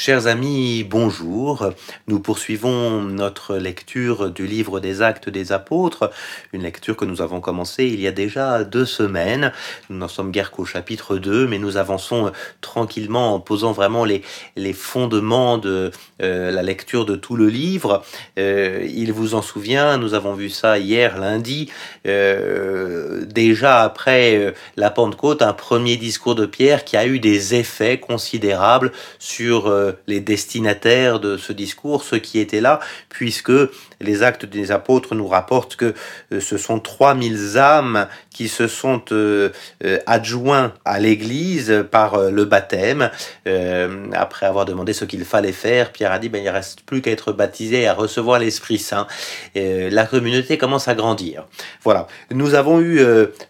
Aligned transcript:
Chers 0.00 0.28
amis, 0.28 0.84
bonjour. 0.84 1.72
Nous 2.06 2.20
poursuivons 2.20 3.02
notre 3.02 3.56
lecture 3.56 4.30
du 4.30 4.46
livre 4.46 4.78
des 4.78 5.02
actes 5.02 5.28
des 5.28 5.50
apôtres, 5.50 6.12
une 6.52 6.62
lecture 6.62 6.96
que 6.96 7.04
nous 7.04 7.20
avons 7.20 7.40
commencée 7.40 7.86
il 7.86 8.00
y 8.00 8.06
a 8.06 8.12
déjà 8.12 8.62
deux 8.62 8.84
semaines. 8.84 9.52
Nous 9.90 9.96
n'en 9.98 10.06
sommes 10.06 10.30
guère 10.30 10.52
qu'au 10.52 10.64
chapitre 10.64 11.16
2, 11.16 11.48
mais 11.48 11.58
nous 11.58 11.78
avançons 11.78 12.30
tranquillement 12.60 13.34
en 13.34 13.40
posant 13.40 13.72
vraiment 13.72 14.04
les, 14.04 14.22
les 14.54 14.72
fondements 14.72 15.58
de 15.58 15.90
euh, 16.22 16.52
la 16.52 16.62
lecture 16.62 17.04
de 17.04 17.16
tout 17.16 17.34
le 17.34 17.48
livre. 17.48 18.04
Euh, 18.38 18.86
il 18.88 19.12
vous 19.12 19.34
en 19.34 19.42
souvient, 19.42 19.98
nous 19.98 20.14
avons 20.14 20.34
vu 20.34 20.48
ça 20.48 20.78
hier 20.78 21.18
lundi, 21.18 21.72
euh, 22.06 23.24
déjà 23.24 23.82
après 23.82 24.54
la 24.76 24.90
Pentecôte, 24.90 25.42
un 25.42 25.54
premier 25.54 25.96
discours 25.96 26.36
de 26.36 26.46
Pierre 26.46 26.84
qui 26.84 26.96
a 26.96 27.04
eu 27.04 27.18
des 27.18 27.56
effets 27.56 27.98
considérables 27.98 28.92
sur 29.18 29.87
les 30.06 30.20
destinataires 30.20 31.20
de 31.20 31.36
ce 31.36 31.52
discours, 31.52 32.02
ceux 32.02 32.18
qui 32.18 32.38
étaient 32.38 32.60
là, 32.60 32.80
puisque 33.08 33.52
les 34.00 34.22
actes 34.22 34.46
des 34.46 34.70
apôtres 34.70 35.14
nous 35.14 35.26
rapportent 35.26 35.76
que 35.76 35.94
euh, 36.32 36.40
ce 36.40 36.56
sont 36.56 36.80
3000 36.80 37.58
âmes 37.58 38.06
qui 38.30 38.48
se 38.48 38.68
sont 38.68 39.02
euh, 39.12 39.50
euh, 39.84 39.98
adjoints 40.06 40.72
à 40.84 41.00
l'Église 41.00 41.84
par 41.90 42.30
le 42.30 42.44
baptême. 42.44 43.10
après 44.12 44.46
avoir 44.46 44.64
demandé 44.64 44.92
ce 44.92 45.04
qu'il 45.04 45.24
fallait 45.24 45.52
faire, 45.52 45.92
Pierre 45.92 46.12
a 46.12 46.18
dit, 46.18 46.28
ben, 46.28 46.42
il 46.42 46.46
ne 46.46 46.50
reste 46.50 46.82
plus 46.82 47.02
qu'à 47.02 47.10
être 47.10 47.32
baptisé 47.32 47.82
et 47.82 47.88
à 47.88 47.94
recevoir 47.94 48.38
l'Esprit 48.38 48.78
Saint. 48.78 49.06
la 49.54 50.06
communauté 50.06 50.58
commence 50.58 50.88
à 50.88 50.94
grandir. 50.94 51.46
Voilà. 51.82 52.06
Nous 52.30 52.54
avons 52.54 52.80
eu 52.80 53.00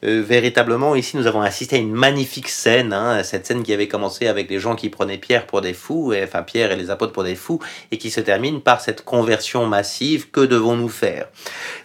véritablement, 0.02 0.94
ici, 0.94 1.16
nous 1.16 1.26
avons 1.26 1.42
assisté 1.42 1.76
à 1.76 1.78
une 1.78 1.92
magnifique 1.92 2.48
scène, 2.48 2.92
hein, 2.92 3.22
cette 3.22 3.46
scène 3.46 3.62
qui 3.62 3.72
avait 3.72 3.88
commencé 3.88 4.26
avec 4.26 4.48
des 4.48 4.58
gens 4.58 4.76
qui 4.76 4.88
prenaient 4.88 5.18
Pierre 5.18 5.46
pour 5.46 5.60
des 5.60 5.74
fous, 5.74 6.12
et, 6.12 6.22
enfin 6.22 6.42
Pierre 6.42 6.72
et 6.72 6.76
les 6.76 6.90
apôtres 6.90 7.12
pour 7.12 7.24
des 7.24 7.36
fous, 7.36 7.60
et 7.90 7.98
qui 7.98 8.10
se 8.10 8.20
termine 8.20 8.60
par 8.60 8.80
cette 8.80 9.04
conversion 9.04 9.66
massive 9.66 10.30
que 10.38 10.46
devons-nous 10.46 10.88
faire 10.88 11.26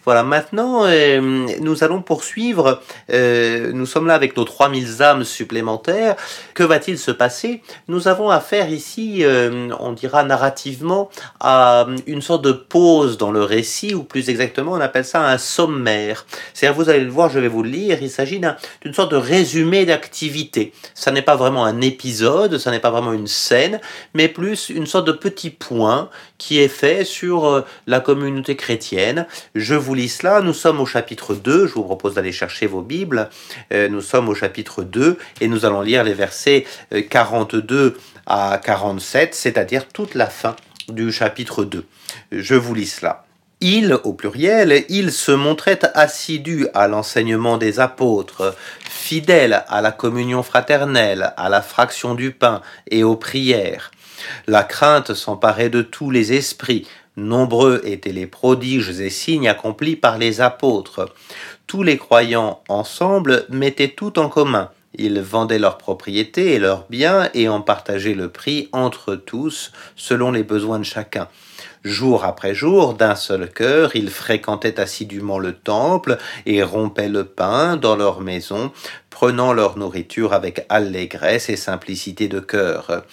Voilà, 0.06 0.24
maintenant, 0.24 0.86
euh, 0.86 1.48
nous 1.62 1.84
allons 1.84 2.02
poursuivre. 2.02 2.82
Euh, 3.12 3.72
nous 3.74 3.86
sommes 3.86 4.06
là 4.06 4.14
avec 4.14 4.38
nos 4.38 4.44
3000 4.44 5.02
âmes 5.02 5.24
supplémentaires. 5.24 6.16
Que 6.54 6.64
va-t-il 6.64 7.00
se 7.00 7.10
passer? 7.10 7.64
Nous 7.88 8.08
avons 8.08 8.30
affaire 8.30 8.70
ici, 8.70 9.24
euh, 9.24 9.70
on 9.80 9.94
dira 9.94 10.24
narrativement, 10.24 11.10
à 11.40 11.88
une 12.06 12.22
sorte 12.22 12.44
de 12.44 12.52
pause 12.52 13.18
dans 13.18 13.32
le 13.32 13.44
récit, 13.44 13.96
ou 13.96 14.04
plus 14.04 14.30
exactement, 14.30 14.74
on 14.74 14.82
appelle 14.82 15.06
ça 15.06 15.26
un 15.28 15.38
sommaire. 15.38 16.26
C'est-à-dire, 16.54 16.78
vous 16.78 16.90
allez 16.90 17.04
le 17.04 17.12
voir, 17.12 17.30
je 17.30 17.40
vais 17.40 17.48
vous 17.48 17.64
le 17.64 17.70
lire, 17.70 17.98
il 18.02 18.12
s'agit 18.12 18.40
d'une 18.82 18.94
sorte 18.94 19.12
de 19.12 19.18
résumé 19.18 19.86
d'activité. 19.86 20.74
Ça 20.94 21.12
n'est 21.12 21.22
pas 21.22 21.36
vraiment 21.36 21.66
un 21.66 21.82
épisode, 21.82 22.58
ça 22.60 22.70
n'est 22.70 22.80
pas 22.80 22.92
vraiment 22.92 23.14
une 23.14 23.28
scène, 23.28 23.80
mais 24.14 24.28
plus 24.28 24.70
une 24.70 24.86
sorte 24.86 25.08
de 25.08 25.12
petit 25.12 25.50
point 25.50 26.10
qui 26.38 26.60
est 26.60 26.68
fait 26.68 27.06
sur 27.06 27.64
la 27.88 28.00
communauté 28.00 28.43
chrétienne. 28.52 29.28
Je 29.56 29.76
vous 29.76 29.94
lis 29.94 30.10
cela. 30.10 30.42
Nous 30.42 30.54
sommes 30.54 30.80
au 30.80 30.86
chapitre 30.86 31.36
2. 31.36 31.68
Je 31.68 31.74
vous 31.74 31.84
propose 31.84 32.14
d'aller 32.14 32.32
chercher 32.32 32.68
vos 32.68 32.82
Bibles. 32.82 33.30
Euh, 33.72 33.88
nous 33.88 34.02
sommes 34.02 34.30
au 34.30 34.36
chapitre 34.36 34.84
2 34.84 35.18
et 35.42 35.48
nous 35.48 35.66
allons 35.66 35.82
lire 35.82 36.04
les 36.04 36.14
versets 36.14 36.66
42 37.10 37.76
euh, 37.76 37.98
à 38.26 38.60
47, 38.64 39.34
c'est-à-dire 39.34 39.88
toute 39.88 40.16
la 40.16 40.28
fin 40.28 40.56
du 40.90 41.12
chapitre 41.12 41.64
2. 41.64 41.86
Je 42.32 42.56
vous 42.56 42.76
lis 42.76 42.88
cela. 42.88 43.26
Il, 43.66 43.98
au 44.04 44.12
pluriel, 44.12 44.84
il 44.90 45.14
se 45.14 45.32
montrait 45.32 45.80
assidu 45.94 46.68
à 46.74 46.90
l'enseignement 46.90 47.58
des 47.58 47.80
apôtres, 47.80 48.54
fidèle 48.90 49.64
à 49.70 49.80
la 49.80 49.94
communion 49.94 50.44
fraternelle, 50.44 51.34
à 51.38 51.48
la 51.48 51.62
fraction 51.62 52.14
du 52.14 52.32
pain 52.32 52.62
et 52.92 53.06
aux 53.06 53.16
prières. 53.16 53.92
La 54.48 54.64
crainte 54.64 55.14
s'emparait 55.14 55.70
de 55.70 55.82
tous 55.82 56.12
les 56.12 56.34
esprits, 56.34 56.86
Nombreux 57.16 57.82
étaient 57.84 58.12
les 58.12 58.26
prodiges 58.28 59.00
et 59.00 59.10
signes 59.10 59.48
accomplis 59.48 59.96
par 59.96 60.18
les 60.18 60.42
apôtres. 60.42 61.14
Tous 61.68 61.84
les 61.84 61.98
croyants 61.98 62.62
ensemble 62.70 63.46
mettaient 63.50 63.90
tout 63.90 64.18
en 64.18 64.30
commun. 64.30 64.70
Ils 64.96 65.22
vendaient 65.22 65.60
leurs 65.60 65.78
propriétés 65.78 66.54
et 66.54 66.60
leurs 66.60 66.86
biens 66.90 67.30
et 67.34 67.50
en 67.50 67.62
partageaient 67.62 68.14
le 68.14 68.30
prix 68.30 68.70
entre 68.72 69.16
tous 69.16 69.72
selon 69.96 70.32
les 70.32 70.44
besoins 70.44 70.80
de 70.80 70.86
chacun. 70.86 71.28
Jour 71.84 72.24
après 72.24 72.56
jour, 72.56 72.94
d'un 72.94 73.16
seul 73.16 73.50
cœur, 73.50 73.96
ils 73.96 74.10
fréquentaient 74.10 74.80
assidûment 74.80 75.40
le 75.40 75.54
temple 75.54 76.18
et 76.46 76.64
rompaient 76.64 77.10
le 77.10 77.26
pain 77.26 77.76
dans 77.76 77.96
leur 77.96 78.22
maison, 78.22 78.72
prenant 79.10 79.52
leur 79.52 79.78
nourriture 79.78 80.34
avec 80.34 80.66
allégresse 80.70 81.50
et 81.50 81.58
simplicité 81.58 82.28
de 82.28 82.40
cœur. 82.40 83.04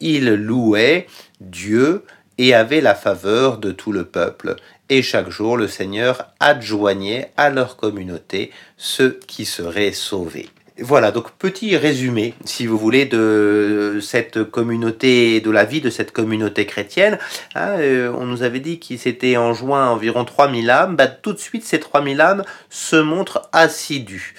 Ils 0.00 0.34
louaient 0.34 1.06
Dieu 1.40 2.04
et 2.38 2.54
avait 2.54 2.80
la 2.80 2.94
faveur 2.94 3.58
de 3.58 3.72
tout 3.72 3.92
le 3.92 4.04
peuple, 4.04 4.56
et 4.88 5.02
chaque 5.02 5.30
jour 5.30 5.56
le 5.56 5.68
Seigneur 5.68 6.26
adjoignait 6.40 7.30
à 7.36 7.50
leur 7.50 7.76
communauté 7.76 8.50
ceux 8.76 9.18
qui 9.26 9.44
seraient 9.44 9.92
sauvés. 9.92 10.48
Voilà, 10.80 11.12
donc 11.12 11.30
petit 11.38 11.76
résumé, 11.76 12.34
si 12.44 12.66
vous 12.66 12.76
voulez, 12.76 13.04
de 13.06 14.00
cette 14.02 14.42
communauté, 14.42 15.40
de 15.40 15.50
la 15.52 15.64
vie 15.64 15.80
de 15.80 15.88
cette 15.88 16.10
communauté 16.10 16.66
chrétienne. 16.66 17.16
Hein, 17.54 17.76
euh, 17.78 18.12
on 18.18 18.26
nous 18.26 18.42
avait 18.42 18.58
dit 18.58 18.80
qu'il 18.80 18.98
s'était 18.98 19.36
enjoint 19.36 19.88
environ 19.88 20.24
3000 20.24 20.68
âmes. 20.70 20.96
Bah, 20.96 21.06
tout 21.06 21.32
de 21.32 21.38
suite, 21.38 21.64
ces 21.64 21.78
3000 21.78 22.20
âmes 22.20 22.44
se 22.70 22.96
montrent 22.96 23.48
assidus 23.52 24.34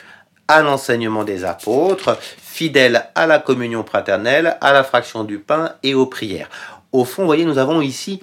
à 0.50 0.61
l'enseignement 0.61 1.23
des 1.23 1.45
apôtres, 1.45 2.19
fidèles 2.19 3.05
à 3.16 3.28
la 3.28 3.39
communion 3.39 3.85
fraternelle, 3.85 4.57
à 4.59 4.73
la 4.73 4.84
fraction 4.84 5.23
du 5.23 5.39
pain 5.39 5.75
et 5.84 5.94
aux 5.94 6.05
prières 6.05 6.50
au 7.00 7.06
fond, 7.06 7.23
vous 7.23 7.28
voyez, 7.28 7.45
nous 7.45 7.57
avons 7.57 7.81
ici 7.81 8.22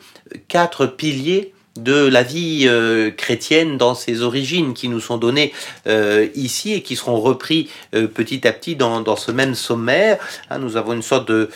quatre 0.49 0.87
piliers 0.87 1.53
de 1.77 2.06
la 2.06 2.22
vie 2.22 2.65
euh, 2.66 3.10
chrétienne 3.10 3.78
dans 3.78 3.94
ses 3.94 4.21
origines 4.22 4.75
qui 4.75 4.88
nous 4.88 5.00
sont 5.00 5.16
donnés 5.16 5.53
euh, 5.87 6.28
ici 6.34 6.75
et 6.75 6.82
qui 6.82 6.97
seront 6.97 7.19
repris 7.19 7.71
euh, 7.94 8.06
petit 8.06 8.47
à 8.47 8.53
petit 8.53 8.77
dans, 8.77 9.16
ce 9.16 9.32
même 9.32 9.55
sommaire. 9.55 10.19
Hein, 10.50 10.59
nous 10.59 10.77
avons 10.77 10.93
une 10.93 11.03
sorte 11.03 11.28
de, 11.28 11.49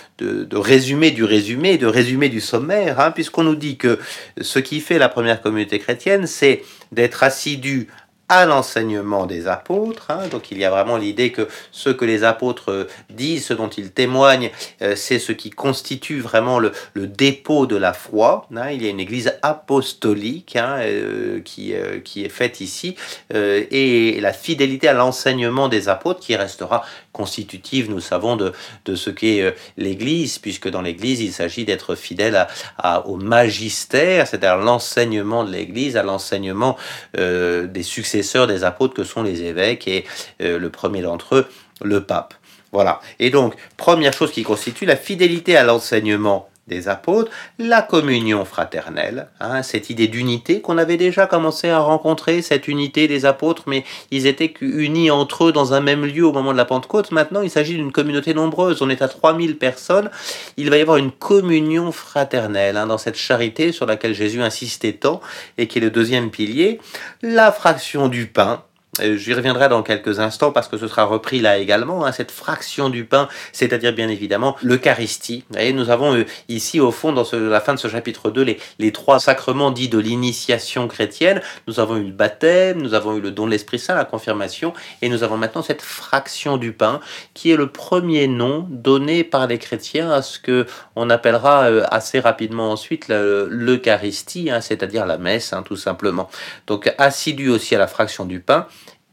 résumé 0.52 1.10
du 1.10 1.24
résumé, 1.24 1.76
de 1.76 1.86
résumé 1.86 2.28
du 2.28 2.40
sommaire, 2.40 2.98
hein, 2.98 3.10
puisqu'on 3.10 3.44
nous 3.44 3.56
dit 3.56 3.76
que 3.76 3.98
ce 4.40 4.58
qui 4.58 4.80
fait 4.80 4.98
la 4.98 5.08
première 5.08 5.42
communauté 5.42 5.78
chrétienne, 5.78 6.26
c'est 6.26 6.62
d'être 6.92 7.22
assidu 7.22 7.88
à 8.28 8.44
l'enseignement 8.44 9.26
des 9.26 9.46
apôtres. 9.46 10.10
Hein. 10.10 10.26
Donc 10.30 10.50
il 10.50 10.58
y 10.58 10.64
a 10.64 10.70
vraiment 10.70 10.96
l'idée 10.96 11.30
que 11.30 11.48
ce 11.70 11.90
que 11.90 12.04
les 12.04 12.24
apôtres 12.24 12.70
euh, 12.72 12.88
disent, 13.10 13.46
ce 13.46 13.54
dont 13.54 13.68
ils 13.68 13.92
témoignent, 13.92 14.50
euh, 14.82 14.96
c'est 14.96 15.18
ce 15.18 15.32
qui 15.32 15.50
constitue 15.50 16.20
vraiment 16.20 16.58
le, 16.58 16.72
dépôt 16.94 17.66
de 17.66 17.76
la 17.76 17.92
foi. 17.92 18.48
Hein. 18.56 18.70
Il 18.70 18.82
y 18.82 18.86
a 18.86 18.90
une 18.90 19.00
église 19.00 19.34
apostolique 19.42 20.56
hein, 20.56 20.78
euh, 20.80 21.40
qui, 21.40 21.74
qui 22.04 22.24
est 22.24 22.28
faite 22.28 22.60
ici 22.60 22.96
et 23.32 24.18
la 24.20 24.32
fidélité 24.32 24.88
à 24.88 24.92
l'enseignement 24.92 25.68
des 25.68 25.88
apôtres 25.88 26.20
qui 26.20 26.36
restera 26.36 26.84
constitutive, 27.12 27.90
nous 27.90 28.00
savons, 28.00 28.36
de, 28.36 28.52
de 28.84 28.94
ce 28.94 29.10
qu'est 29.10 29.54
l'église, 29.76 30.38
puisque 30.38 30.68
dans 30.68 30.82
l'église, 30.82 31.20
il 31.20 31.32
s'agit 31.32 31.64
d'être 31.64 31.94
fidèle 31.94 32.46
à, 32.78 33.06
au 33.06 33.16
magistère, 33.16 34.26
c'est-à-dire 34.26 34.56
l'enseignement 34.56 35.44
de 35.44 35.52
l'église, 35.52 35.96
à 35.96 36.02
l'enseignement 36.02 36.76
des 37.14 37.82
succès 37.82 38.15
sœurs 38.22 38.46
des 38.46 38.64
apôtres 38.64 38.94
que 38.94 39.04
sont 39.04 39.22
les 39.22 39.42
évêques 39.42 39.88
et 39.88 40.04
euh, 40.40 40.58
le 40.58 40.70
premier 40.70 41.02
d'entre 41.02 41.36
eux, 41.36 41.46
le 41.82 42.02
pape. 42.04 42.34
Voilà. 42.72 43.00
Et 43.18 43.30
donc, 43.30 43.54
première 43.76 44.12
chose 44.12 44.32
qui 44.32 44.42
constitue 44.42 44.84
la 44.84 44.96
fidélité 44.96 45.56
à 45.56 45.64
l'enseignement 45.64 46.48
des 46.66 46.88
apôtres, 46.88 47.30
la 47.58 47.80
communion 47.80 48.44
fraternelle, 48.44 49.28
hein, 49.40 49.62
cette 49.62 49.88
idée 49.88 50.08
d'unité 50.08 50.60
qu'on 50.60 50.78
avait 50.78 50.96
déjà 50.96 51.26
commencé 51.26 51.68
à 51.68 51.78
rencontrer, 51.78 52.42
cette 52.42 52.66
unité 52.66 53.06
des 53.06 53.24
apôtres, 53.24 53.64
mais 53.66 53.84
ils 54.10 54.26
étaient 54.26 54.52
unis 54.60 55.10
entre 55.10 55.44
eux 55.46 55.52
dans 55.52 55.74
un 55.74 55.80
même 55.80 56.04
lieu 56.04 56.26
au 56.26 56.32
moment 56.32 56.52
de 56.52 56.56
la 56.56 56.64
Pentecôte. 56.64 57.12
Maintenant, 57.12 57.42
il 57.42 57.50
s'agit 57.50 57.74
d'une 57.74 57.92
communauté 57.92 58.34
nombreuse, 58.34 58.82
on 58.82 58.90
est 58.90 59.02
à 59.02 59.08
3000 59.08 59.58
personnes, 59.58 60.10
il 60.56 60.70
va 60.70 60.76
y 60.76 60.80
avoir 60.80 60.96
une 60.96 61.12
communion 61.12 61.92
fraternelle 61.92 62.76
hein, 62.76 62.86
dans 62.86 62.98
cette 62.98 63.16
charité 63.16 63.70
sur 63.70 63.86
laquelle 63.86 64.14
Jésus 64.14 64.42
insistait 64.42 64.94
tant 64.94 65.20
et 65.58 65.68
qui 65.68 65.78
est 65.78 65.82
le 65.82 65.90
deuxième 65.90 66.30
pilier, 66.30 66.80
la 67.22 67.52
fraction 67.52 68.08
du 68.08 68.26
pain, 68.26 68.62
j'y 69.00 69.34
reviendrai 69.34 69.68
dans 69.68 69.82
quelques 69.82 70.20
instants 70.20 70.52
parce 70.52 70.68
que 70.68 70.76
ce 70.76 70.88
sera 70.88 71.04
repris 71.04 71.40
là 71.40 71.58
également, 71.58 72.04
hein, 72.04 72.12
cette 72.12 72.30
fraction 72.30 72.88
du 72.88 73.04
pain, 73.04 73.28
c'est-à-dire 73.52 73.92
bien 73.92 74.08
évidemment 74.08 74.56
l'Eucharistie. 74.62 75.44
Et 75.58 75.72
nous 75.72 75.90
avons 75.90 76.14
euh, 76.14 76.24
ici 76.48 76.80
au 76.80 76.90
fond, 76.90 77.12
dans 77.12 77.24
la 77.32 77.60
fin 77.60 77.74
de 77.74 77.78
ce 77.78 77.88
chapitre 77.88 78.30
2, 78.30 78.42
les, 78.42 78.58
les 78.78 78.92
trois 78.92 79.20
sacrements 79.20 79.70
dits 79.70 79.88
de 79.88 79.98
l'initiation 79.98 80.88
chrétienne. 80.88 81.40
Nous 81.66 81.80
avons 81.80 81.96
eu 81.96 82.04
le 82.04 82.12
baptême, 82.12 82.80
nous 82.80 82.94
avons 82.94 83.16
eu 83.16 83.20
le 83.20 83.30
don 83.30 83.46
de 83.46 83.50
l'Esprit 83.50 83.78
Saint, 83.78 83.94
la 83.94 84.04
confirmation, 84.04 84.72
et 85.02 85.08
nous 85.08 85.22
avons 85.22 85.36
maintenant 85.36 85.62
cette 85.62 85.82
fraction 85.82 86.56
du 86.56 86.72
pain 86.72 87.00
qui 87.34 87.50
est 87.50 87.56
le 87.56 87.68
premier 87.68 88.28
nom 88.28 88.66
donné 88.70 89.24
par 89.24 89.46
les 89.46 89.58
chrétiens 89.58 90.10
à 90.10 90.22
ce 90.22 90.38
que 90.38 90.66
on 90.94 91.10
appellera 91.10 91.64
euh, 91.64 91.84
assez 91.90 92.20
rapidement 92.20 92.70
ensuite 92.70 93.08
l'Eucharistie, 93.08 94.50
hein, 94.50 94.60
c'est-à-dire 94.60 95.06
la 95.06 95.18
messe, 95.18 95.52
hein, 95.52 95.62
tout 95.62 95.76
simplement. 95.76 96.28
Donc 96.66 96.92
assidu 96.98 97.50
aussi 97.50 97.74
à 97.74 97.78
la 97.78 97.86
fraction 97.86 98.24
du 98.24 98.40
pain 98.40 98.66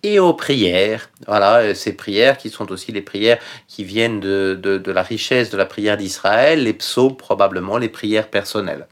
et 0.04 0.20
aux 0.20 0.34
prières. 0.34 1.10
Voilà, 1.28 1.74
ces 1.74 1.94
prières 1.94 2.38
qui 2.38 2.50
sont 2.50 2.72
aussi 2.72 2.92
les 2.92 3.02
prières 3.02 3.40
qui 3.68 3.84
viennent 3.84 4.20
de, 4.20 4.60
de, 4.62 4.92
la 4.92 5.02
richesse 5.02 5.50
de 5.50 5.58
la 5.58 5.66
prière 5.66 5.98
d'Israël, 5.98 6.64
les 6.64 6.74
psaumes 6.74 7.16
probablement, 7.16 7.78
les 7.78 7.90
prières 7.90 8.28
personnelles. 8.28 8.88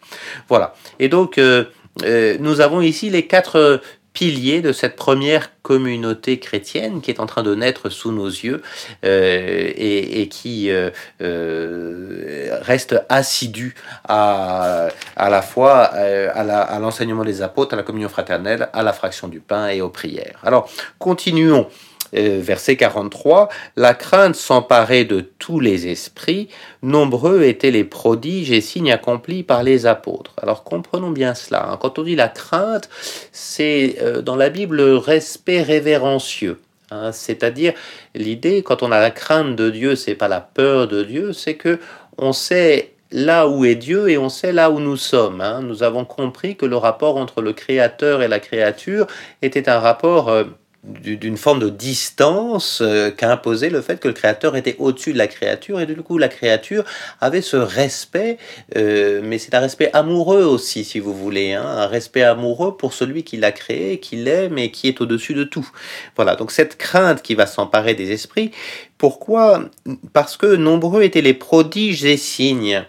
Voilà. 0.47 0.73
Et 0.99 1.09
donc, 1.09 1.37
euh, 1.37 1.65
euh, 2.03 2.37
nous 2.39 2.61
avons 2.61 2.81
ici 2.81 3.09
les 3.09 3.27
quatre 3.27 3.81
piliers 4.13 4.61
de 4.61 4.71
cette 4.71 4.95
première 4.95 5.49
communauté 5.61 6.39
chrétienne 6.39 7.01
qui 7.01 7.11
est 7.11 7.19
en 7.19 7.25
train 7.25 7.43
de 7.43 7.55
naître 7.55 7.89
sous 7.89 8.11
nos 8.11 8.27
yeux 8.27 8.61
euh, 9.05 9.71
et, 9.75 10.27
qui 10.27 10.69
euh, 10.69 10.89
euh, 11.21 12.57
reste 12.61 13.01
assidue 13.09 13.75
à, 14.07 14.89
à 15.15 15.29
la 15.29 15.41
fois 15.41 15.83
à 15.83 16.79
l'enseignement 16.79 17.23
des 17.23 17.41
apôtres, 17.41 17.73
à 17.73 17.77
la 17.77 17.83
communion 17.83 18.09
fraternelle, 18.09 18.69
à 18.73 18.83
la 18.83 18.93
fraction 18.93 19.27
du 19.27 19.39
pain 19.39 19.69
et 19.69 19.81
aux 19.81 19.89
prières. 19.89 20.39
Alors, 20.43 20.69
continuons. 20.99 21.67
Euh, 22.15 22.39
verset 22.41 22.75
43, 22.75 23.49
La 23.75 23.93
crainte 23.93 24.35
s'emparait 24.35 25.05
de 25.05 25.21
tous 25.21 25.59
les 25.59 25.87
esprits, 25.87 26.49
nombreux 26.83 27.43
étaient 27.43 27.71
les 27.71 27.83
prodiges 27.83 28.51
et 28.51 28.61
signes 28.61 28.91
accomplis 28.91 29.43
par 29.43 29.63
les 29.63 29.85
apôtres. 29.85 30.33
Alors 30.41 30.63
comprenons 30.63 31.11
bien 31.11 31.33
cela. 31.33 31.69
Hein. 31.69 31.77
Quand 31.81 31.99
on 31.99 32.03
dit 32.03 32.15
la 32.15 32.27
crainte, 32.27 32.89
c'est 33.31 33.97
euh, 34.01 34.21
dans 34.21 34.35
la 34.35 34.49
Bible 34.49 34.77
le 34.77 34.97
respect 34.97 35.61
révérencieux. 35.61 36.59
Hein. 36.91 37.11
C'est-à-dire 37.11 37.73
l'idée, 38.13 38.61
quand 38.61 38.83
on 38.83 38.91
a 38.91 38.99
la 38.99 39.11
crainte 39.11 39.55
de 39.55 39.69
Dieu, 39.69 39.95
c'est 39.95 40.15
pas 40.15 40.27
la 40.27 40.41
peur 40.41 40.87
de 40.87 41.03
Dieu, 41.03 41.33
c'est 41.33 41.55
que 41.55 41.79
on 42.17 42.33
sait 42.33 42.91
là 43.11 43.47
où 43.47 43.65
est 43.65 43.75
Dieu 43.75 44.09
et 44.09 44.17
on 44.17 44.29
sait 44.29 44.53
là 44.53 44.71
où 44.71 44.79
nous 44.79 44.97
sommes. 44.97 45.41
Hein. 45.41 45.61
Nous 45.61 45.83
avons 45.83 46.05
compris 46.05 46.55
que 46.55 46.65
le 46.65 46.77
rapport 46.77 47.17
entre 47.17 47.41
le 47.41 47.53
Créateur 47.53 48.21
et 48.21 48.27
la 48.27 48.39
créature 48.39 49.07
était 49.41 49.69
un 49.69 49.79
rapport 49.79 50.29
euh, 50.29 50.45
d'une 50.83 51.38
forme 51.38 51.60
de 51.60 51.69
distance 51.69 52.80
euh, 52.81 53.12
qu'a 53.12 53.31
imposé 53.31 53.69
le 53.69 53.81
fait 53.81 54.00
que 54.00 54.07
le 54.07 54.16
créateur 54.16 54.56
était 54.56 54.75
au-dessus 54.80 55.13
de 55.13 55.18
la 55.18 55.28
créature 55.28 55.80
et 55.80 55.86
du 55.86 55.95
coup 55.98 56.18
la 56.18 56.28
créature 56.28 56.83
avait 57.19 57.42
ce 57.42 57.57
respect, 57.57 58.39
euh, 58.75 59.22
mais 59.24 59.38
c'est 59.38 59.54
un 59.54 59.60
respect 59.60 59.92
amoureux 59.94 60.44
aussi 60.44 60.83
si 60.83 61.00
vous 61.00 61.13
voulez, 61.13 61.54
hein, 61.54 61.63
un 61.63 61.86
respect 61.86 62.24
amoureux 62.24 62.78
pour 62.78 62.94
celui 62.94 63.24
qui 63.24 63.38
l'a 63.38 63.51
créé, 63.51 64.00
qui 64.00 64.16
l'aime 64.16 64.57
et 64.57 64.72
qui 64.72 64.88
est 64.88 65.01
au-dessus 65.01 65.36
de 65.36 65.44
tout. 65.44 65.69
Voilà, 66.16 66.36
donc 66.36 66.51
cette 66.51 66.78
crainte 66.78 67.22
qui 67.22 67.36
va 67.36 67.45
s'emparer 67.45 67.94
des 67.94 68.12
esprits, 68.12 68.51
pourquoi? 68.98 69.66
Parce 70.13 70.36
que 70.36 70.56
nombreux 70.56 71.04
étaient 71.04 71.22
les 71.22 71.33
prodiges 71.33 72.06
et 72.06 72.18
signes. 72.18 72.83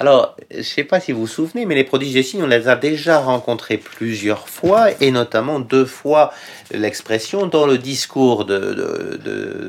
Alors, 0.00 0.34
je 0.50 0.56
ne 0.56 0.62
sais 0.62 0.84
pas 0.84 0.98
si 0.98 1.12
vous 1.12 1.20
vous 1.20 1.26
souvenez, 1.26 1.66
mais 1.66 1.74
les 1.74 1.84
prodiges 1.84 2.14
des 2.14 2.22
signes, 2.22 2.42
on 2.42 2.46
les 2.46 2.68
a 2.68 2.74
déjà 2.74 3.18
rencontrés 3.18 3.76
plusieurs 3.76 4.48
fois, 4.48 4.86
et 5.02 5.10
notamment 5.10 5.60
deux 5.60 5.84
fois 5.84 6.32
l'expression 6.70 7.46
dans 7.46 7.66
le 7.66 7.76
discours 7.76 8.46
de, 8.46 9.18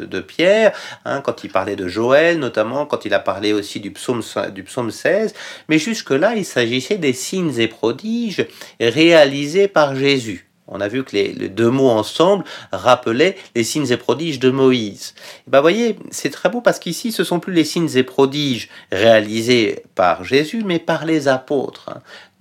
de, 0.09 0.19
Pierre, 0.21 0.71
hein, 1.03 1.19
quand 1.19 1.43
il 1.43 1.51
parlait 1.51 1.75
de 1.75 1.89
Joël, 1.89 2.39
notamment 2.39 2.85
quand 2.85 3.03
il 3.03 3.13
a 3.13 3.19
parlé 3.19 3.51
aussi 3.51 3.81
du 3.81 3.91
psaume, 3.91 4.21
du 4.53 4.63
psaume 4.63 4.89
16. 4.89 5.33
Mais 5.67 5.79
jusque-là, 5.79 6.35
il 6.35 6.45
s'agissait 6.45 6.97
des 6.97 7.11
signes 7.11 7.59
et 7.59 7.67
prodiges 7.67 8.47
réalisés 8.79 9.67
par 9.67 9.95
Jésus. 9.97 10.50
On 10.71 10.79
a 10.81 10.87
vu 10.87 11.03
que 11.03 11.15
les, 11.15 11.49
deux 11.49 11.69
mots 11.69 11.89
ensemble 11.89 12.45
rappelaient 12.71 13.35
les 13.55 13.63
signes 13.63 13.91
et 13.91 13.97
prodiges 13.97 14.39
de 14.39 14.49
Moïse. 14.49 15.13
Ben 15.47 15.59
voyez, 15.61 15.97
c'est 16.09 16.29
très 16.29 16.49
beau 16.49 16.61
parce 16.61 16.79
qu'ici, 16.79 17.11
ce 17.11 17.23
sont 17.23 17.39
plus 17.39 17.53
les 17.53 17.65
signes 17.65 17.89
et 17.95 18.03
prodiges 18.03 18.69
réalisés 18.91 19.83
par 19.95 20.23
Jésus, 20.23 20.63
mais 20.65 20.79
par 20.79 21.05
les 21.05 21.27
apôtres. 21.27 21.89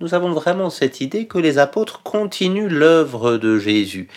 Nous 0.01 0.15
avons 0.15 0.31
vraiment 0.31 0.71
cette 0.71 0.99
idée 0.99 1.27
que 1.27 1.37
les 1.37 1.59
apôtres 1.59 2.01
continuent 2.01 2.71
l'œuvre 2.71 3.37
de 3.37 3.59
Jésus. 3.59 4.07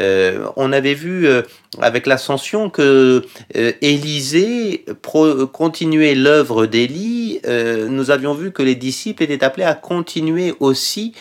Euh, 0.00 0.46
on 0.54 0.72
avait 0.72 0.94
vu 0.94 1.26
euh, 1.26 1.42
avec 1.80 2.06
l'ascension 2.06 2.70
que 2.70 3.24
euh, 3.56 3.72
Élisée 3.80 4.84
continuait 5.52 6.14
l'œuvre 6.14 6.66
d'Élie. 6.66 7.40
nous 7.88 8.12
avions 8.12 8.34
vu 8.34 8.52
que 8.52 8.62
les 8.62 8.76
disciples 8.76 9.24
étaient 9.24 9.42
appelés 9.42 9.64
à 9.64 9.74
continuer 9.74 10.54
aussi, 10.60 11.12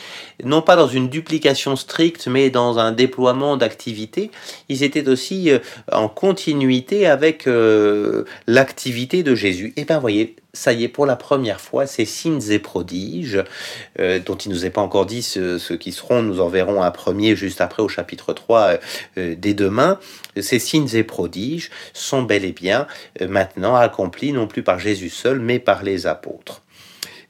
non 0.44 0.62
pas 0.62 0.76
dans 0.76 0.88
une 0.88 1.10
duplication 1.10 1.76
stricte, 1.76 2.28
mais 2.28 2.52
dans 2.52 2.78
un 2.78 2.92
déploiement 2.92 3.58
d'activité. 3.58 4.30
Ils 4.70 4.84
étaient 4.84 5.10
aussi 5.10 5.50
en 5.92 6.08
continuité 6.08 7.08
avec 7.08 7.50
l'activité 8.48 9.24
de 9.24 9.34
Jésus. 9.34 9.74
Et 9.78 9.86
bien, 9.86 10.00
voyez, 10.00 10.36
ça 10.54 10.74
y 10.74 10.84
est, 10.84 10.88
pour 10.88 11.06
la 11.06 11.16
première 11.16 11.62
fois, 11.62 11.88
ces 11.88 12.06
signes 12.06 12.42
et 12.50 12.60
prodiges, 12.60 13.44
euh, 14.00 14.20
dont 14.20 14.36
il 14.36 14.52
nous 14.52 14.66
est 14.66 14.70
pas 14.70 14.82
encore 14.82 15.06
dit 15.06 15.22
ce, 15.22 15.74
qui 15.74 15.92
seront, 15.92 16.22
nous 16.22 16.42
en 16.42 16.50
verrons 16.50 16.84
un 16.84 16.92
premier 16.92 17.36
juste 17.36 17.62
après 17.62 17.82
au 17.82 17.88
chapitre 17.88 18.34
3 18.34 18.60
euh, 18.60 18.78
euh, 19.18 19.36
dès 19.38 19.54
demain, 19.54 20.00
ces 20.40 20.60
signes 20.60 20.94
et 20.94 21.04
prodiges 21.04 21.70
sont 21.94 22.24
bel 22.24 22.46
et 22.46 22.52
bien 22.52 22.88
maintenant 23.22 23.76
accomplis 23.76 24.34
non 24.34 24.48
plus 24.48 24.64
par 24.64 24.80
Jésus 24.80 25.10
seul, 25.10 25.40
mais 25.40 25.60
par 25.60 25.84
les 25.84 26.08
apôtres. 26.08 26.62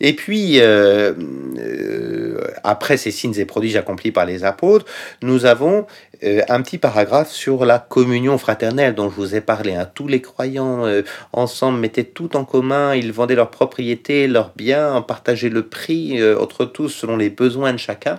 Et 0.02 0.14
puis, 0.14 0.60
euh, 0.60 1.14
euh, 1.60 2.42
après 2.64 2.98
ces 2.98 3.12
signes 3.12 3.38
et 3.38 3.46
prodiges 3.46 3.76
accomplis 3.76 4.12
par 4.12 4.26
les 4.26 4.44
apôtres, 4.44 4.86
nous 5.22 5.46
avons 5.46 5.86
euh, 6.24 6.42
un 6.50 6.62
petit 6.64 6.80
paragraphe 6.80 7.32
sur 7.32 7.66
la 7.66 7.78
communion 7.78 8.40
fraternelle 8.40 8.96
dont 8.96 9.10
je 9.12 9.16
vous 9.16 9.36
ai 9.36 9.42
parlé. 9.42 9.76
Hein. 9.76 9.88
Tous 9.94 10.08
les 10.08 10.20
croyants 10.20 10.86
ensemble 11.34 11.80
mettaient 11.80 12.04
tout 12.04 12.36
en 12.36 12.46
commun, 12.46 12.96
ils 12.96 13.14
vendaient 13.14 13.36
leurs 13.36 13.52
propriétés, 13.52 14.28
leurs 14.28 14.54
biens, 14.56 15.02
partageaient 15.02 15.50
le 15.50 15.68
prix 15.68 16.20
entre 16.36 16.66
tous 16.66 16.90
selon 16.90 17.16
les 17.16 17.30
besoins 17.30 17.72
de 17.72 17.78
chacun. 17.78 18.16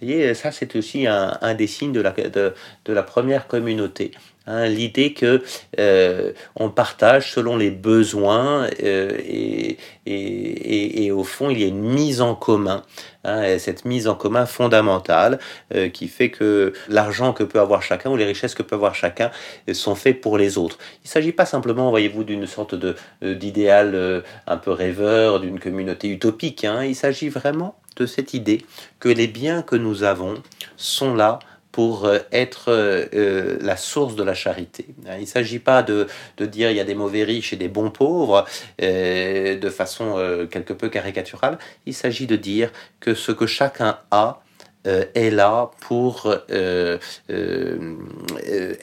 Vous 0.00 0.08
voyez, 0.08 0.32
ça 0.32 0.52
c'est 0.52 0.74
aussi 0.74 1.06
un, 1.06 1.54
des 1.54 1.66
signes 1.66 1.92
de 1.92 2.92
la 2.92 3.02
première 3.02 3.46
communauté. 3.46 4.12
Hein, 4.48 4.66
l'idée 4.66 5.12
que 5.12 5.42
euh, 5.80 6.32
on 6.54 6.70
partage 6.70 7.32
selon 7.32 7.56
les 7.56 7.72
besoins 7.72 8.68
euh, 8.80 9.10
et, 9.18 9.76
et, 10.06 11.04
et, 11.04 11.10
au 11.10 11.24
fond 11.24 11.50
il 11.50 11.60
y 11.60 11.64
a 11.64 11.66
une 11.66 11.82
mise 11.82 12.20
en 12.20 12.36
commun, 12.36 12.84
hein, 13.24 13.58
cette 13.58 13.84
mise 13.84 14.06
en 14.06 14.14
commun 14.14 14.46
fondamentale 14.46 15.40
euh, 15.74 15.88
qui 15.88 16.06
fait 16.06 16.30
que 16.30 16.72
l'argent 16.88 17.32
que 17.32 17.42
peut 17.42 17.58
avoir 17.58 17.82
chacun 17.82 18.10
ou 18.10 18.16
les 18.16 18.24
richesses 18.24 18.54
que 18.54 18.62
peut 18.62 18.76
avoir 18.76 18.94
chacun 18.94 19.32
sont 19.72 19.96
faits 19.96 20.20
pour 20.20 20.38
les 20.38 20.58
autres. 20.58 20.78
Il 21.02 21.06
ne 21.06 21.10
s'agit 21.10 21.32
pas 21.32 21.46
simplement, 21.46 21.90
voyez-vous, 21.90 22.22
d'une 22.22 22.46
sorte 22.46 22.76
de 22.76 22.94
d'idéal 23.22 24.22
un 24.46 24.56
peu 24.56 24.70
rêveur, 24.70 25.40
d'une 25.40 25.58
communauté 25.58 26.08
utopique. 26.08 26.64
Hein. 26.64 26.84
Il 26.84 26.94
s'agit 26.94 27.28
vraiment 27.28 27.76
de 27.96 28.06
cette 28.06 28.34
idée 28.34 28.64
que 29.00 29.08
les 29.08 29.26
biens 29.26 29.62
que 29.62 29.74
nous 29.74 30.04
avons 30.04 30.34
sont 30.76 31.14
là 31.14 31.40
pour 31.76 32.06
euh, 32.06 32.20
être 32.32 32.70
euh, 32.72 33.04
euh, 33.12 33.58
la 33.60 33.76
source 33.76 34.16
de 34.16 34.22
la 34.22 34.32
charité. 34.32 34.86
Il 35.18 35.20
ne 35.20 35.26
s'agit 35.26 35.58
pas 35.58 35.82
de, 35.82 36.06
de, 36.38 36.46
dire 36.46 36.70
il 36.70 36.76
y 36.78 36.80
a 36.80 36.84
des 36.84 36.94
mauvais 36.94 37.22
riches 37.22 37.52
et 37.52 37.56
des 37.56 37.68
bons 37.68 37.90
pauvres 37.90 38.46
de 38.78 39.70
façon 39.70 40.46
quelque 40.50 40.72
peu 40.72 40.88
caricaturale. 40.88 41.58
Il 41.84 41.92
s'agit 41.92 42.26
de 42.26 42.36
dire 42.36 42.70
que 42.98 43.12
ce 43.12 43.30
que 43.30 43.46
chacun 43.46 43.98
a 44.10 44.40
est 44.86 45.30
là 45.30 45.70
pour 45.80 46.34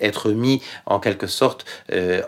être 0.01 0.31
mis 0.31 0.61
en 0.85 0.99
quelque 0.99 1.27
sorte 1.27 1.65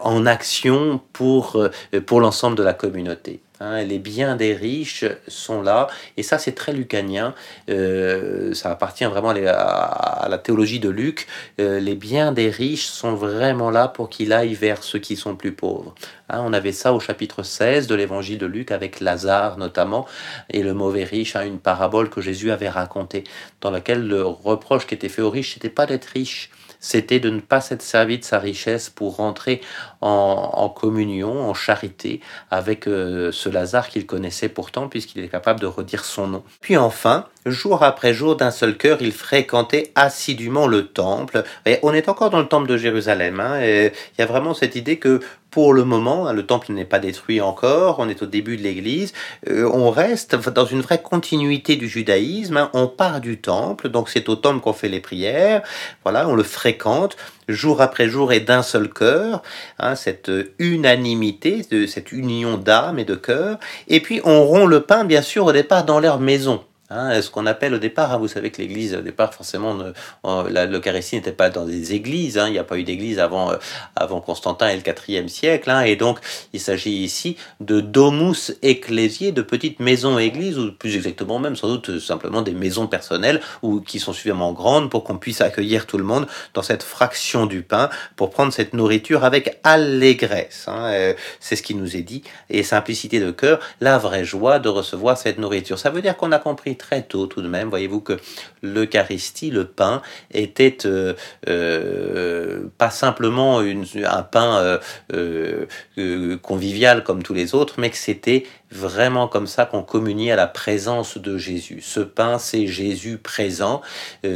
en 0.01 0.25
action 0.25 0.99
pour, 1.13 1.63
pour 2.07 2.21
l'ensemble 2.21 2.57
de 2.57 2.63
la 2.63 2.73
communauté. 2.73 3.44
Hein, 3.61 3.83
les 3.83 3.99
biens 3.99 4.35
des 4.35 4.53
riches 4.53 5.05
sont 5.29 5.61
là, 5.61 5.87
et 6.17 6.23
ça 6.23 6.37
c'est 6.37 6.51
très 6.51 6.73
lucanien, 6.73 7.33
euh, 7.69 8.53
ça 8.53 8.71
appartient 8.71 9.05
vraiment 9.05 9.29
à, 9.29 10.27
la 10.29 10.37
théologie 10.37 10.81
de 10.81 10.89
Luc, 10.89 11.27
euh, 11.61 11.79
les 11.79 11.95
biens 11.95 12.33
des 12.33 12.49
riches 12.49 12.87
sont 12.87 13.15
vraiment 13.15 13.69
là 13.69 13.87
pour 13.87 14.09
qu'il 14.09 14.33
aille 14.33 14.55
vers 14.55 14.83
ceux 14.83 14.99
qui 14.99 15.15
sont 15.15 15.37
plus 15.37 15.53
pauvres. 15.53 15.95
Hein, 16.29 16.41
on 16.43 16.51
avait 16.51 16.73
ça 16.73 16.91
au 16.91 16.99
chapitre 16.99 17.43
16 17.43 17.87
de 17.87 17.95
l'évangile 17.95 18.39
de 18.39 18.45
Luc 18.45 18.71
avec 18.71 18.99
Lazare 18.99 19.57
notamment, 19.57 20.05
et 20.49 20.61
le 20.61 20.73
mauvais 20.73 21.05
riche, 21.05 21.37
hein, 21.37 21.45
une 21.45 21.59
parabole 21.59 22.09
que 22.09 22.19
Jésus 22.19 22.51
avait 22.51 22.69
racontée, 22.69 23.23
dans 23.61 23.71
laquelle 23.71 24.05
le 24.05 24.25
reproche 24.25 24.85
qui 24.85 24.95
était 24.95 25.07
fait 25.07 25.21
aux 25.21 25.29
riches, 25.29 25.53
c'était 25.53 25.69
pas 25.69 25.85
d'être 25.85 26.05
riche, 26.07 26.49
c'était 26.85 27.19
de 27.19 27.31
ne 27.31 27.39
pas 27.39 27.61
s'être 27.61 27.81
servi 27.81 28.19
de 28.19 28.23
sa 28.23 28.37
richesse 28.37 28.91
pour 28.91 29.15
rentrer 29.15 29.61
en, 30.01 30.69
communion, 30.69 31.49
en 31.49 31.55
charité 31.55 32.21
avec 32.51 32.87
euh, 32.87 33.31
ce 33.31 33.49
Lazare 33.49 33.89
qu'il 33.89 34.05
connaissait 34.05 34.49
pourtant, 34.49 34.87
puisqu'il 34.87 35.23
est 35.23 35.29
capable 35.29 35.59
de 35.59 35.65
redire 35.65 36.05
son 36.05 36.27
nom. 36.27 36.43
Puis 36.61 36.77
enfin, 36.77 37.25
jour 37.47 37.81
après 37.81 38.13
jour, 38.13 38.35
d'un 38.35 38.51
seul 38.51 38.77
cœur, 38.77 38.99
il 39.01 39.13
fréquentait 39.13 39.91
assidûment 39.95 40.67
le 40.67 40.85
temple. 40.85 41.43
Et 41.65 41.79
on 41.81 41.91
est 41.91 42.07
encore 42.07 42.29
dans 42.29 42.39
le 42.39 42.47
temple 42.47 42.67
de 42.67 42.77
Jérusalem. 42.77 43.39
Hein, 43.39 43.61
et 43.61 43.91
il 44.17 44.21
y 44.21 44.21
a 44.21 44.27
vraiment 44.27 44.53
cette 44.53 44.75
idée 44.75 44.99
que 44.99 45.21
pour 45.55 45.71
le 45.71 45.85
moment, 45.85 46.27
hein, 46.27 46.33
le 46.33 46.45
temple 46.45 46.73
n'est 46.73 46.83
pas 46.83 46.99
détruit 46.99 47.39
encore, 47.39 47.99
on 47.99 48.09
est 48.09 48.21
au 48.21 48.25
début 48.25 48.57
de 48.57 48.61
l'Église, 48.61 49.13
euh, 49.47 49.71
on 49.73 49.89
reste 49.89 50.35
dans 50.49 50.65
une 50.65 50.81
vraie 50.81 51.01
continuité 51.01 51.77
du 51.77 51.87
judaïsme, 51.87 52.57
hein. 52.57 52.69
on 52.73 52.87
part 52.87 53.21
du 53.21 53.39
temple, 53.39 53.87
donc 53.87 54.09
c'est 54.09 54.27
au 54.27 54.35
temple 54.35 54.59
qu'on 54.59 54.73
fait 54.73 54.89
les 54.89 54.99
prières, 54.99 55.61
voilà, 56.03 56.27
on 56.27 56.35
le 56.35 56.43
fréquente 56.43 57.15
jour 57.47 57.79
après 57.79 58.09
jour 58.09 58.33
et 58.33 58.41
d'un 58.41 58.63
seul 58.63 58.89
cœur, 58.89 59.43
hein, 59.79 59.95
cette 59.95 60.29
unanimité, 60.59 61.65
de, 61.71 61.85
cette 61.85 62.11
union 62.11 62.57
d'âme 62.57 62.99
et 62.99 63.05
de 63.05 63.15
cœur, 63.15 63.57
et 63.87 64.01
puis 64.01 64.19
on 64.25 64.43
rompt 64.43 64.67
le 64.67 64.81
pain 64.81 65.05
bien 65.05 65.21
sûr 65.21 65.45
au 65.45 65.53
départ 65.53 65.85
dans 65.85 66.01
leur 66.01 66.19
maison. 66.19 66.65
Hein, 66.91 67.19
ce 67.19 67.31
qu'on 67.31 67.47
appelle 67.47 67.73
au 67.73 67.79
départ, 67.79 68.13
hein, 68.13 68.17
vous 68.19 68.27
savez 68.27 68.51
que 68.51 68.61
l'Église, 68.61 68.93
au 68.93 69.01
départ, 69.01 69.33
forcément, 69.33 69.75
l'Eucharistie 70.23 71.15
n'était 71.15 71.31
pas 71.31 71.49
dans 71.49 71.65
des 71.65 71.93
églises. 71.93 72.37
Hein, 72.37 72.47
il 72.47 72.51
n'y 72.51 72.59
a 72.59 72.63
pas 72.63 72.77
eu 72.77 72.83
d'église 72.83 73.17
avant, 73.17 73.51
euh, 73.51 73.57
avant 73.95 74.21
Constantin 74.21 74.67
et 74.67 74.77
le 74.77 74.83
IVe 75.07 75.27
siècle. 75.27 75.71
Hein, 75.71 75.81
et 75.81 75.95
donc, 75.95 76.19
il 76.53 76.59
s'agit 76.59 76.91
ici 76.91 77.37
de 77.59 77.81
domus 77.81 78.55
ecclésiae, 78.61 79.31
de 79.31 79.41
petites 79.41 79.79
maisons 79.79 80.19
églises, 80.19 80.59
ou 80.59 80.71
plus 80.73 80.95
exactement 80.95 81.39
même, 81.39 81.55
sans 81.55 81.69
doute, 81.69 81.97
simplement 81.99 82.43
des 82.43 82.51
maisons 82.51 82.85
personnelles, 82.85 83.41
ou 83.63 83.81
qui 83.81 83.99
sont 83.99 84.13
suffisamment 84.13 84.53
grandes 84.53 84.91
pour 84.91 85.03
qu'on 85.03 85.17
puisse 85.17 85.41
accueillir 85.41 85.87
tout 85.87 85.97
le 85.97 86.03
monde 86.03 86.27
dans 86.53 86.61
cette 86.61 86.83
fraction 86.83 87.47
du 87.47 87.63
pain, 87.63 87.89
pour 88.15 88.29
prendre 88.29 88.53
cette 88.53 88.73
nourriture 88.73 89.23
avec 89.23 89.59
allégresse. 89.63 90.65
Hein, 90.67 90.91
euh, 90.91 91.13
c'est 91.39 91.55
ce 91.55 91.63
qui 91.63 91.73
nous 91.73 91.97
est 91.97 92.03
dit. 92.03 92.21
Et 92.51 92.61
simplicité 92.61 93.19
de 93.19 93.31
cœur, 93.31 93.59
la 93.81 93.97
vraie 93.97 94.23
joie 94.23 94.59
de 94.59 94.69
recevoir 94.69 95.17
cette 95.17 95.39
nourriture. 95.39 95.79
Ça 95.79 95.89
veut 95.89 96.03
dire 96.03 96.15
qu'on 96.15 96.31
a 96.31 96.37
compris 96.37 96.74
très 96.75 97.03
tôt 97.03 97.27
tout 97.27 97.41
de 97.41 97.47
même, 97.47 97.69
voyez-vous 97.69 98.01
que 98.01 98.19
l'Eucharistie, 98.61 99.51
le 99.51 99.65
pain, 99.65 100.01
était 100.31 100.77
euh, 100.85 101.13
euh, 101.47 102.67
pas 102.77 102.89
simplement 102.89 103.61
une, 103.61 103.85
un 104.05 104.23
pain 104.23 104.79
euh, 105.13 106.37
convivial 106.41 107.03
comme 107.03 107.23
tous 107.23 107.33
les 107.33 107.55
autres, 107.55 107.75
mais 107.77 107.89
que 107.89 107.97
c'était 107.97 108.45
vraiment 108.71 109.27
comme 109.27 109.47
ça 109.47 109.65
qu'on 109.65 109.83
communiait 109.83 110.31
à 110.31 110.35
la 110.35 110.47
présence 110.47 111.17
de 111.17 111.37
Jésus. 111.37 111.81
Ce 111.81 111.99
pain, 111.99 112.37
c'est 112.39 112.67
Jésus 112.67 113.17
présent. 113.17 113.81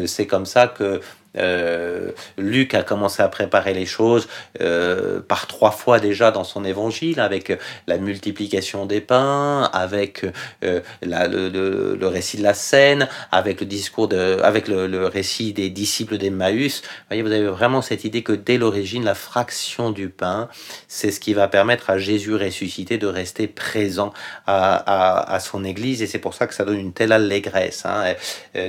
c'est 0.06 0.28
comme 0.28 0.46
ça 0.46 0.68
que 0.68 1.02
euh, 1.38 2.12
Luc 2.38 2.74
a 2.74 2.84
commencé 2.84 3.22
à 3.22 3.28
préparer 3.28 3.74
les 3.74 3.86
choses 3.86 4.28
euh, 4.62 5.22
par 5.22 5.48
trois 5.48 5.72
fois 5.72 6.00
déjà 6.00 6.32
dans 6.32 6.44
son 6.44 6.66
évangile, 6.66 7.20
avec 7.20 7.58
la 7.88 7.98
multiplication 7.98 8.86
des 8.86 9.02
pains, 9.02 9.70
avec 9.74 10.26
euh, 10.64 10.82
le, 11.02 12.08
récit 12.08 12.38
de 12.38 12.44
la 12.44 12.54
scène, 12.54 13.08
avec 13.32 13.60
le 13.60 13.66
discours 13.66 14.08
de, 14.08 14.40
avec 14.44 14.68
le, 14.68 15.06
récit 15.06 15.54
des 15.54 15.70
disciples 15.70 16.18
d'Emmaüs. 16.18 16.82
Voyez, 17.10 17.24
vous 17.24 17.32
avez 17.32 17.48
vraiment 17.48 17.82
cette 17.82 18.04
idée 18.04 18.24
que 18.24 18.34
dès 18.34 18.58
l'origine, 18.58 19.04
la 19.04 19.16
fraction 19.16 19.92
du 19.92 20.10
pain, 20.10 20.50
c'est 20.88 21.12
ce 21.12 21.20
qui 21.20 21.34
va 21.34 21.48
permettre 21.48 21.90
à 21.90 21.98
Jésus 21.98 22.36
ressuscité 22.36 22.98
de 22.98 23.08
rester 23.08 23.48
présent 23.48 24.14
à, 24.48 25.38
son 25.42 25.64
Église, 25.64 26.02
et 26.02 26.08
c'est 26.08 26.20
pour 26.20 26.34
ça 26.34 26.48
que 26.48 26.54
ça 26.54 26.66
donne 26.66 26.80
une 26.80 26.94
telle 26.94 27.12
allégresse. 27.12 27.86
Hein. 27.86 28.14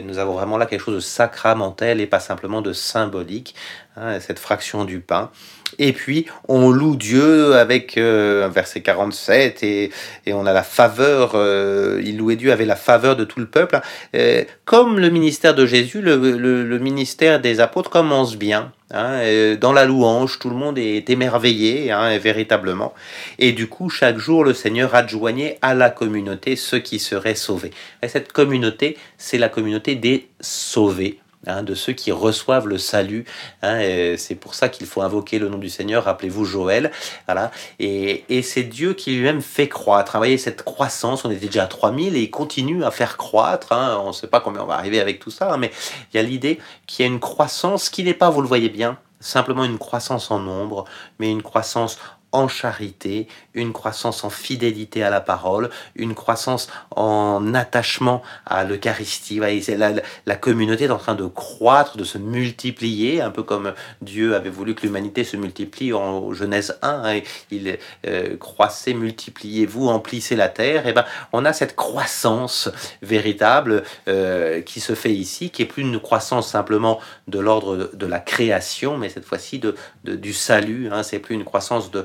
nous 0.04 0.18
avons 0.18 0.34
vraiment 0.34 0.56
là 0.56 0.66
quelque 0.66 0.82
chose 0.82 0.94
de 0.94 1.00
sacramentel 1.00 2.00
et 2.00 2.06
pas 2.06 2.20
simplement 2.20 2.49
de 2.60 2.72
symbolique, 2.72 3.54
hein, 3.96 4.18
cette 4.18 4.40
fraction 4.40 4.84
du 4.84 4.98
pain. 5.00 5.30
Et 5.78 5.92
puis, 5.92 6.26
on 6.48 6.70
loue 6.70 6.96
Dieu 6.96 7.54
avec 7.54 7.96
euh, 7.96 8.48
verset 8.52 8.80
47 8.80 9.62
et, 9.62 9.90
et, 10.26 10.32
on 10.32 10.46
a 10.46 10.52
la 10.52 10.62
faveur, 10.62 11.32
euh, 11.34 12.00
il 12.04 12.18
louait 12.18 12.36
Dieu 12.36 12.52
avec 12.52 12.66
la 12.66 12.76
faveur 12.76 13.16
de 13.16 13.24
tout 13.24 13.40
le 13.40 13.46
peuple. 13.46 13.76
Hein. 13.76 13.82
Euh, 14.14 14.44
comme 14.64 14.98
le 14.98 15.10
ministère 15.10 15.54
de 15.54 15.66
Jésus, 15.66 16.00
le, 16.00 16.16
le, 16.16 16.78
ministère 16.78 17.40
des 17.40 17.60
apôtres 17.60 17.90
commence 17.90 18.36
bien. 18.36 18.72
Hein, 18.92 19.20
dans 19.60 19.72
la 19.72 19.84
louange, 19.84 20.40
tout 20.40 20.50
le 20.50 20.56
monde 20.56 20.76
est 20.76 21.08
émerveillé, 21.08 21.94
véritablement. 22.20 22.92
Et 23.38 23.52
du 23.52 23.68
coup, 23.68 23.88
chaque 23.88 24.18
jour, 24.18 24.42
le 24.42 24.52
Seigneur 24.52 24.96
adjoignait 24.96 25.58
à 25.62 25.74
la 25.74 25.90
communauté 25.90 26.56
ceux 26.56 26.80
qui 26.80 26.98
seraient 26.98 27.36
sauvés. 27.36 27.70
Et 28.02 28.08
cette 28.08 28.32
communauté, 28.32 28.98
c'est 29.16 29.38
la 29.38 29.48
communauté 29.48 29.94
des 29.94 30.26
sauvés. 30.40 31.20
Hein, 31.46 31.62
de 31.62 31.74
ceux 31.74 31.94
qui 31.94 32.12
reçoivent 32.12 32.68
le 32.68 32.76
salut. 32.76 33.24
Hein, 33.62 33.80
c'est 34.18 34.34
pour 34.34 34.54
ça 34.54 34.68
qu'il 34.68 34.86
faut 34.86 35.00
invoquer 35.00 35.38
le 35.38 35.48
nom 35.48 35.56
du 35.56 35.70
Seigneur. 35.70 36.04
Rappelez-vous 36.04 36.44
Joël. 36.44 36.90
Voilà. 37.26 37.50
Et, 37.78 38.42
c'est 38.42 38.64
Dieu 38.64 38.92
qui 38.92 39.12
lui-même 39.12 39.40
fait 39.40 39.68
croître. 39.68 40.10
Travailler 40.10 40.36
cette 40.36 40.62
croissance. 40.64 41.24
On 41.24 41.30
était 41.30 41.46
déjà 41.46 41.64
à 41.64 41.66
3000 41.66 42.14
et 42.14 42.20
il 42.20 42.30
continue 42.30 42.84
à 42.84 42.90
faire 42.90 43.16
croître. 43.16 43.72
Hein. 43.72 43.98
on 44.04 44.08
ne 44.08 44.12
sait 44.12 44.26
pas 44.26 44.40
combien 44.40 44.62
on 44.62 44.66
va 44.66 44.74
arriver 44.74 45.00
avec 45.00 45.18
tout 45.18 45.30
ça, 45.30 45.56
mais 45.56 45.70
il 46.12 46.18
y 46.18 46.20
a 46.20 46.22
l'idée 46.22 46.60
qu'il 46.86 47.06
y 47.06 47.08
a 47.08 47.10
une 47.10 47.20
croissance 47.20 47.88
qui 47.88 48.04
n'est 48.04 48.12
pas, 48.12 48.28
vous 48.28 48.42
le 48.42 48.48
voyez 48.48 48.68
bien, 48.68 48.98
simplement 49.20 49.64
une 49.64 49.78
croissance 49.78 50.30
en 50.30 50.40
nombre, 50.40 50.84
mais 51.18 51.30
une 51.30 51.42
croissance 51.42 51.98
en 52.32 52.48
charité, 52.48 53.26
une 53.54 53.72
croissance 53.72 54.24
en 54.24 54.30
fidélité 54.30 55.02
à 55.02 55.10
la 55.10 55.20
parole, 55.20 55.70
une 55.96 56.14
croissance 56.14 56.68
en 56.90 57.54
attachement 57.54 58.22
à 58.46 58.64
l'Eucharistie. 58.64 59.40
La, 59.40 59.92
la 60.26 60.36
communauté 60.36 60.84
est 60.84 60.90
en 60.90 60.98
train 60.98 61.14
de 61.14 61.26
croître, 61.26 61.96
de 61.96 62.04
se 62.04 62.18
multiplier, 62.18 63.20
un 63.20 63.30
peu 63.30 63.42
comme 63.42 63.74
Dieu 64.02 64.34
avait 64.34 64.50
voulu 64.50 64.74
que 64.74 64.82
l'humanité 64.82 65.24
se 65.24 65.36
multiplie 65.36 65.92
en 65.92 66.32
Genèse 66.32 66.78
1. 66.82 66.88
Hein, 66.90 67.20
il 67.50 67.78
euh, 68.06 68.36
croissait, 68.36 68.94
multipliez-vous, 68.94 69.88
emplissez 69.88 70.36
la 70.36 70.48
terre. 70.48 70.86
Et 70.86 70.92
ben, 70.92 71.04
on 71.32 71.44
a 71.44 71.52
cette 71.52 71.76
croissance 71.76 72.68
véritable 73.02 73.82
euh, 74.08 74.60
qui 74.62 74.80
se 74.80 74.94
fait 74.94 75.12
ici, 75.12 75.50
qui 75.50 75.62
est 75.62 75.66
plus 75.66 75.82
une 75.82 76.00
croissance 76.00 76.48
simplement 76.48 77.00
de 77.28 77.38
l'ordre 77.38 77.90
de 77.92 78.06
la 78.06 78.20
création, 78.20 78.96
mais 78.98 79.08
cette 79.08 79.24
fois-ci 79.24 79.58
de, 79.58 79.74
du 80.04 80.32
salut. 80.32 80.88
Hein, 80.92 81.02
c'est 81.02 81.18
plus 81.18 81.34
une 81.34 81.44
croissance 81.44 81.90
de 81.90 82.04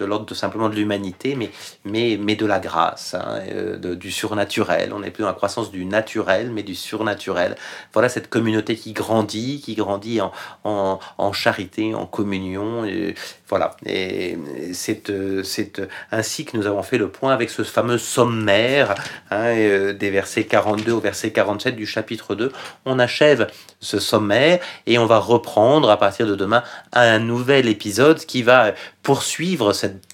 de 0.00 0.06
l'ordre 0.06 0.26
de 0.26 0.34
simplement 0.34 0.68
de 0.68 0.74
l'humanité, 0.74 1.34
mais, 1.36 1.50
mais, 1.84 2.18
mais 2.20 2.34
de 2.34 2.46
la 2.46 2.58
grâce, 2.58 3.14
hein, 3.14 3.40
euh, 3.52 3.94
du 3.94 4.10
surnaturel. 4.10 4.92
On 4.94 5.00
n'est 5.00 5.10
plus 5.10 5.22
dans 5.22 5.28
la 5.28 5.34
croissance 5.34 5.70
du 5.70 5.84
naturel, 5.84 6.50
mais 6.50 6.62
du 6.62 6.74
surnaturel. 6.74 7.54
Voilà 7.92 8.08
cette 8.08 8.30
communauté 8.30 8.76
qui 8.76 8.92
grandit, 8.92 9.60
qui 9.60 9.74
grandit 9.74 10.20
en, 10.20 10.32
en, 10.64 11.32
charité, 11.32 11.94
en 11.94 12.06
communion. 12.06 12.84
Et 12.84 13.14
voilà. 13.48 13.76
Et 13.84 14.38
c'est, 14.72 15.12
c'est 15.44 15.82
ainsi 16.10 16.44
que 16.44 16.56
nous 16.56 16.66
avons 16.66 16.82
fait 16.82 16.98
le 16.98 17.10
point 17.10 17.32
avec 17.32 17.50
ce 17.50 17.62
fameux 17.62 17.98
sommaire 17.98 18.94
hein, 19.30 19.44
euh, 19.44 19.92
des 19.92 20.10
versets 20.10 20.44
42 20.44 20.92
au 20.92 21.00
verset 21.00 21.30
47 21.30 21.76
du 21.76 21.86
chapitre 21.86 22.34
2. 22.34 22.52
On 22.86 22.98
achève 22.98 23.48
ce 23.80 23.98
sommaire 23.98 24.60
et 24.86 24.98
on 24.98 25.06
va 25.06 25.18
reprendre 25.18 25.90
à 25.90 25.98
partir 25.98 26.26
de 26.26 26.34
demain 26.34 26.62
un 26.92 27.18
nouvel 27.18 27.68
épisode 27.68 28.24
qui 28.24 28.42
va 28.42 28.72
poursuivre 29.02 29.72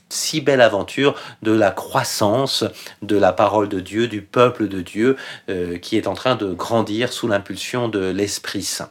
si 0.09 0.40
belle 0.40 0.61
aventure 0.61 1.14
de 1.42 1.52
la 1.52 1.71
croissance 1.71 2.64
de 3.02 3.16
la 3.16 3.33
parole 3.33 3.68
de 3.68 3.80
Dieu, 3.80 4.09
du 4.09 4.23
peuple 4.23 4.68
de 4.68 4.80
Dieu, 4.80 5.16
euh, 5.49 5.78
qui 5.78 5.97
est 5.97 6.06
en 6.06 6.14
train 6.14 6.37
de 6.37 6.52
grandir 6.52 7.12
sous 7.12 7.28
l'impulsion 7.28 7.88
de 7.88 8.11
l'Esprit 8.11 8.62
Saint. 8.62 8.85